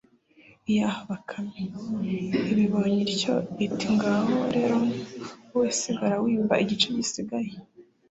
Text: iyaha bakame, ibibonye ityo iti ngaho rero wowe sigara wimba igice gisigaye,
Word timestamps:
iyaha 0.69 0.99
bakame, 1.09 1.61
ibibonye 2.51 2.99
ityo 3.07 3.35
iti 3.65 3.87
ngaho 3.95 4.35
rero 4.55 4.77
wowe 5.49 5.69
sigara 5.79 6.15
wimba 6.23 6.55
igice 6.63 6.87
gisigaye, 6.97 7.53